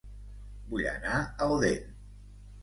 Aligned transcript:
Vull 0.71 0.87
anar 0.93 1.19
a 1.47 1.51
Odèn 1.57 1.95